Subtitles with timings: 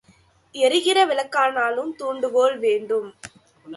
[0.55, 3.09] எரிகிற விளக்கானாலும் தூண்டுகோல் வேண்டும்.